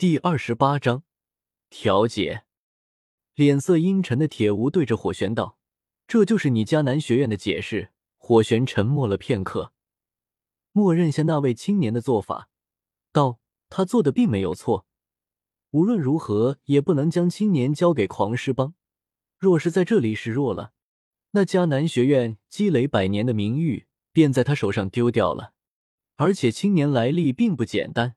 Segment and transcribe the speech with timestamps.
[0.00, 1.02] 第二十八章
[1.68, 2.44] 调解。
[3.34, 5.58] 脸色阴沉的铁无对着火玄道
[6.08, 9.74] ：“这就是你迦南学院的解释。”火玄沉默了片刻，
[10.72, 12.48] 默认下那位青年的做法，
[13.12, 14.86] 道：“他做的并没有错。
[15.72, 18.72] 无论如何，也不能将青年交给狂狮帮。
[19.36, 20.72] 若是在这里示弱了，
[21.32, 25.52] 那迦南学院积累百年的名誉便在他手上丢掉了。
[26.16, 28.16] 而且青年来历并不简单。”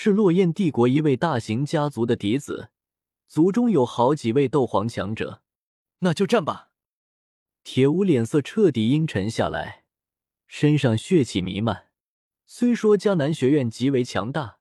[0.00, 2.70] 是落雁帝国一位大型家族的嫡子，
[3.26, 5.42] 族中有好几位斗皇强者。
[5.98, 6.70] 那就战吧！
[7.64, 9.82] 铁无脸色彻底阴沉下来，
[10.46, 11.88] 身上血气弥漫。
[12.46, 14.60] 虽说迦南学院极为强大，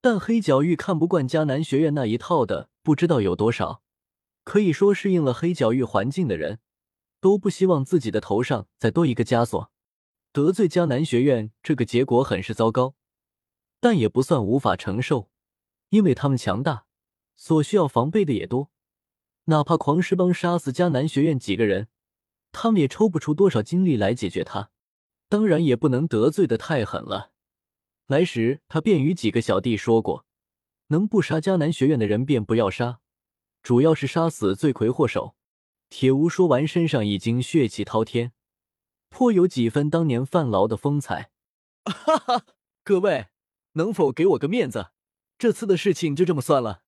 [0.00, 3.82] 但黑角域看不惯迦南学院那一套的不知道有多少。
[4.42, 6.60] 可以说，适应了黑角域环境的人，
[7.20, 9.70] 都不希望自己的头上再多一个枷锁。
[10.32, 12.94] 得罪迦南学院，这个结果很是糟糕。
[13.82, 15.28] 但也不算无法承受，
[15.88, 16.86] 因为他们强大，
[17.34, 18.70] 所需要防备的也多。
[19.46, 21.88] 哪怕狂狮帮杀死迦南学院几个人，
[22.52, 24.70] 他们也抽不出多少精力来解决他。
[25.28, 27.32] 当然，也不能得罪的太狠了。
[28.06, 30.26] 来时，他便与几个小弟说过，
[30.86, 33.00] 能不杀迦南学院的人便不要杀，
[33.64, 35.34] 主要是杀死罪魁祸首。
[35.88, 38.32] 铁无说完，身上已经血气滔天，
[39.08, 41.32] 颇有几分当年范劳的风采。
[41.84, 42.46] 哈哈，
[42.84, 43.31] 各位。
[43.72, 44.90] 能否给我个面子？
[45.38, 46.82] 这次的事情就这么算了。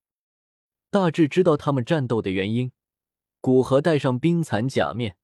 [0.90, 2.70] 大致知道他们战斗的原因，
[3.40, 5.16] 古河戴上冰蚕假面，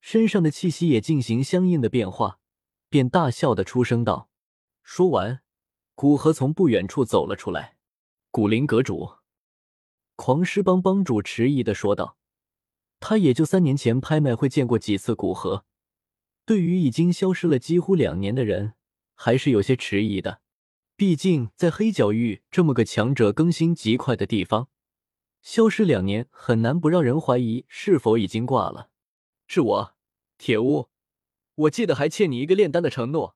[0.00, 2.38] 身上的气息也进行相应的变化，
[2.88, 4.28] 便大笑的出声道
[4.82, 5.40] ：“说完，
[5.94, 7.76] 古河从不远处走了出来。”
[8.30, 9.14] 古灵阁主，
[10.16, 12.18] 狂狮帮帮主迟疑的说道
[13.00, 15.64] ：“他也就三年前拍卖会见过几次古河，
[16.44, 18.74] 对于已经消失了几乎两年的人，
[19.14, 20.42] 还是有些迟疑的。”
[21.00, 24.68] 毕竟，在黑角域这么个强者更新极快的地方，
[25.40, 28.90] 消失两年很难不让人怀疑是否已经挂了。
[29.46, 29.94] 是我，
[30.36, 30.90] 铁乌，
[31.54, 33.34] 我记得还欠你一个炼丹的承诺。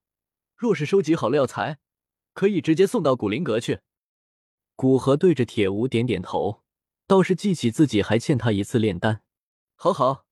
[0.55, 1.79] 若是收集好了药材，
[2.35, 3.79] 可以直接送到古灵阁去。
[4.75, 6.61] 古河对着铁乌点点头，
[7.07, 9.23] 倒是记起自己还欠他一次炼丹。
[9.73, 10.27] 好好，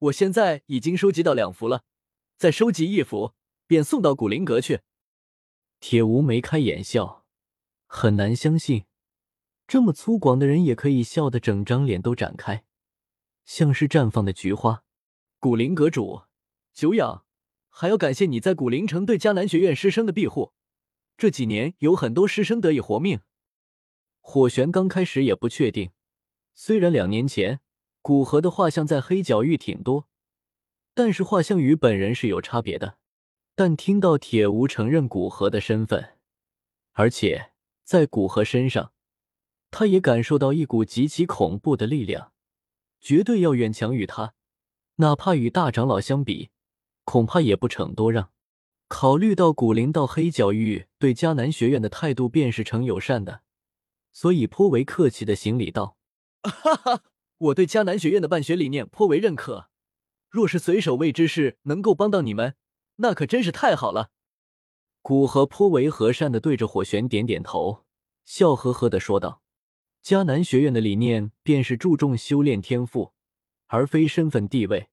[0.00, 1.84] 我现在已经收集到两幅了，
[2.36, 3.32] 再收集一幅，
[3.66, 4.80] 便送到古灵阁去。
[5.80, 7.24] 铁无眉开眼笑，
[7.86, 8.84] 很难相信，
[9.66, 12.64] 这么粗犷的人也可以笑得整张脸都展开，
[13.44, 14.84] 像是绽放的菊花。
[15.38, 16.22] 古灵阁主，
[16.72, 17.24] 久仰，
[17.68, 20.52] 还要感谢你在古灵城对迦南学院师生的庇护，
[21.18, 23.20] 这几年有很多师生得以活命。
[24.20, 25.90] 火玄刚开始也不确定，
[26.54, 27.60] 虽然两年前
[28.00, 30.08] 古河的画像在黑角域挺多，
[30.94, 32.96] 但是画像与本人是有差别的。
[33.56, 36.18] 但听到铁无承认古河的身份，
[36.92, 37.52] 而且
[37.84, 38.92] 在古河身上，
[39.70, 42.32] 他也感受到一股极其恐怖的力量，
[43.00, 44.34] 绝对要远强于他，
[44.96, 46.50] 哪怕与大长老相比，
[47.04, 48.30] 恐怕也不逞多让。
[48.88, 53.42] 考虑到古灵道黑角域对迦南学院的态度便是诚友善的，
[54.12, 55.96] 所以颇为客气的行礼道
[56.42, 57.02] ：“哈哈，
[57.38, 59.68] 我对迦南学院的办学理念颇为认可，
[60.28, 62.56] 若是随手为之事能够帮到你们。”
[62.96, 64.10] 那可真是太好了。
[65.02, 67.84] 古河颇为和善的对着火玄点点头，
[68.24, 69.42] 笑呵呵的说道
[70.02, 73.12] ：“迦南学院的理念便是注重修炼天赋，
[73.66, 74.88] 而非身份地位。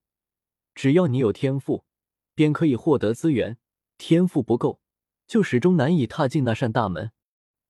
[0.75, 1.85] 只要你有天赋，
[2.33, 3.55] 便可以获得资源；
[3.97, 4.81] 天赋不够，
[5.27, 7.11] 就始终难以踏进那扇大门。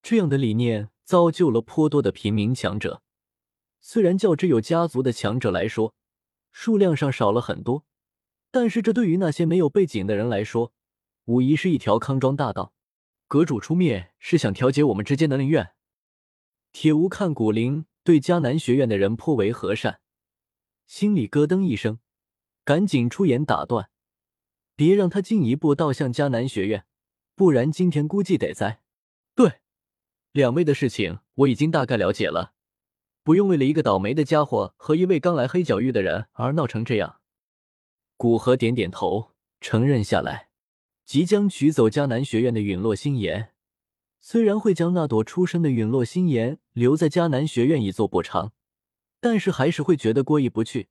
[0.02, 3.04] 这样的理念造就了颇多的平民强者。
[3.80, 5.94] 虽然较之有家族的强者来说，
[6.52, 7.86] 数量上少了很多。”
[8.52, 10.74] 但是这对于那些没有背景的人来说，
[11.26, 12.74] 无疑是一条康庄大道。
[13.28, 15.72] 阁主出面是想调解我们之间的恩怨。
[16.74, 20.02] 铁无看古灵对迦南学院的人颇为和善，
[20.86, 22.00] 心里咯噔一声，
[22.66, 23.90] 赶紧出言打断
[24.76, 26.86] ：“别让他进一步倒向迦南学院，
[27.36, 28.82] 不然今天估计得栽。”
[29.34, 29.62] 对，
[30.34, 32.52] 两位的事情我已经大概了解了，
[33.24, 37.21] 不用为了一个倒霉的家伙和一位刚来黑角域的人而闹成这样。
[38.22, 40.50] 古河点点头，承认下来。
[41.06, 43.56] 即将取走迦南学院的陨落心炎，
[44.20, 48.54] 虽然会将那朵出生的陨落心炎留在迦南学院以作补偿，
[49.20, 50.90] 但是还是会觉得过意不去。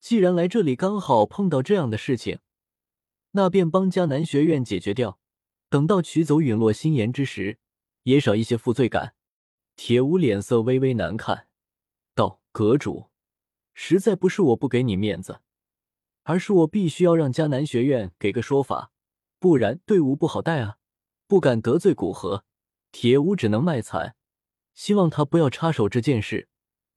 [0.00, 2.40] 既然来这里刚好碰到这样的事情，
[3.30, 5.18] 那便帮迦南学院解决掉。
[5.70, 7.56] 等到取走陨落心炎之时，
[8.02, 9.14] 也少一些负罪感。
[9.76, 11.46] 铁无脸色微微难看，
[12.14, 13.06] 道：“阁主，
[13.72, 15.40] 实在不是我不给你面子。”
[16.30, 18.92] 而是我必须要让迦南学院给个说法，
[19.40, 20.76] 不然队伍不好带啊！
[21.26, 22.44] 不敢得罪古河，
[22.92, 24.14] 铁屋只能卖惨。
[24.72, 26.48] 希望他不要插手这件事，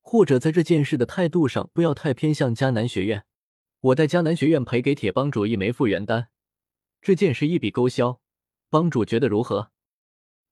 [0.04, 3.26] 或者在这件事的态度上不要太偏向迦南学院。
[3.82, 6.30] 我代迦南学院赔给铁帮主一枚复原丹，
[7.02, 8.22] 这件事一笔勾销。
[8.70, 9.72] 帮主觉得如何？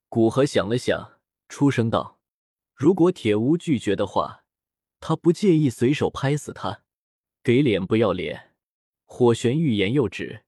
[0.09, 2.17] 古河想了想，出声道
[2.73, 4.43] ：“如果铁屋拒绝的话，
[4.99, 6.81] 他不介意随手拍死他。
[7.43, 8.47] 给脸不要脸。”
[9.13, 10.43] 火玄欲言又止，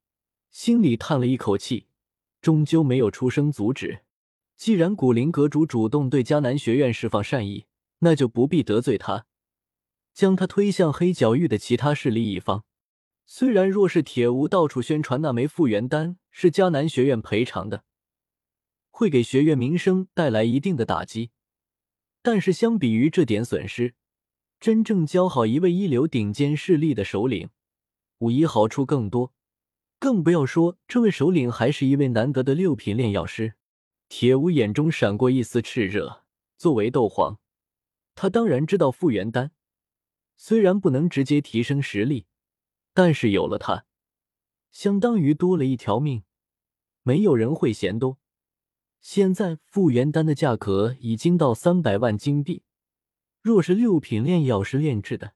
[0.49, 1.87] 心里叹了一口气，
[2.41, 4.03] 终究没有出声阻止。
[4.55, 7.65] 既然古灵阁主主动对迦南学院释放善意，
[7.99, 9.25] 那就不必得罪他，
[10.13, 12.63] 将他推向黑角域的其他势力一方。
[13.25, 17.83] 虽然若是铁无到处宣传那枚复原丹是迦南学院赔偿的，
[18.89, 21.31] 会给学院名声带来一定的打击，
[22.21, 23.95] 但是相比于这点损失，
[24.61, 27.49] 真正教好一位一流顶尖势力的首领，
[28.23, 29.33] 无疑好处更多。
[29.99, 33.55] 更不要说这位首领还是一位难得的六品炼药师。
[34.07, 36.23] 铁无眼中闪过一丝炽热。
[36.57, 37.39] 作为斗皇，
[38.15, 39.51] 他当然知道复原丹
[40.37, 42.27] 虽然不能直接提升实力。
[42.93, 43.85] 但是有了它，
[44.71, 46.23] 相当于多了一条命，
[47.01, 48.19] 没有人会嫌多。
[49.01, 52.63] 现在复原丹的价格已经到三百万金币，
[53.41, 55.33] 若是六品炼药师炼制的，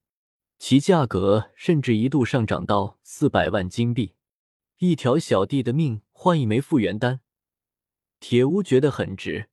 [0.60, 4.16] 其价格甚至一度上涨到四百万金币。
[4.80, 7.22] 一条小弟的命换一枚复原丹，
[8.20, 9.50] 铁屋觉得很值。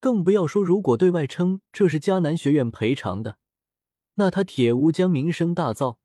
[0.00, 3.38] 更不要说如果对外称这是迦南学院赔偿的，
[4.14, 5.98] 那他铁屋将名声大噪。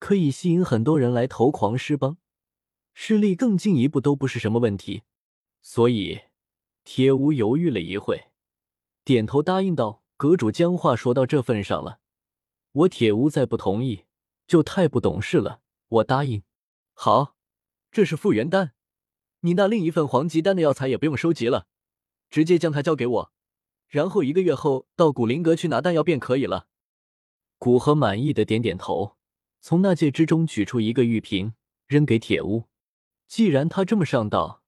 [0.00, 2.18] 可以吸引很多人来投狂狮帮，
[2.94, 5.02] 势力更进一步都不是什么问题。
[5.60, 6.20] 所以，
[6.84, 8.28] 铁屋犹豫了一会，
[9.04, 11.98] 点头答应道：“阁主将话说到这份上了，
[12.78, 14.04] 我铁屋再不同意，
[14.46, 15.60] 就太不懂事了。
[15.88, 16.44] 我答应。
[16.92, 17.34] 好，
[17.90, 18.72] 这是复原丹，
[19.40, 21.66] 你那另一份黄级丹的药材也不用收集了，
[22.30, 23.32] 直接将它交给我，
[23.88, 26.68] 然后一个月后到古灵阁去拿丹药便可以了。”
[27.58, 29.16] 古河满意的点点头。
[29.60, 31.54] 从那戒之中取出一个玉瓶，
[31.88, 32.68] 扔给铁屋。
[33.26, 34.62] 既然他这么上道，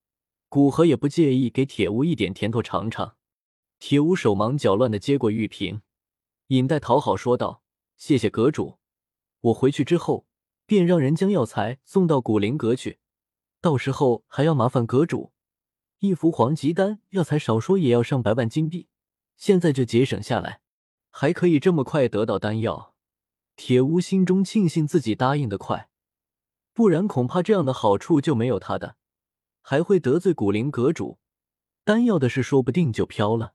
[0.49, 3.15] 古河也不介意给铁屋一点甜头尝尝。
[3.79, 5.83] 铁屋手忙脚乱的接过玉瓶，
[6.49, 7.63] 引带讨好说道
[8.01, 8.79] ：“谢谢阁主，
[9.41, 10.27] 我回去之后
[10.65, 12.99] 便让人将药材送到古灵阁去。
[13.61, 15.35] 到时候还要麻烦阁主，
[15.99, 18.89] 一服黄级丹药材少说也要上百万金币，
[19.37, 20.63] 现在就节省下来，
[21.11, 22.95] 还可以这么快得到丹药。”
[23.55, 25.91] 铁屋心中庆幸自己答应的快，
[26.73, 28.97] 不然恐怕这样的好处就没有他的，
[29.61, 31.19] 还会得罪古灵阁主，
[31.85, 33.53] 丹药的事说不定就飘了。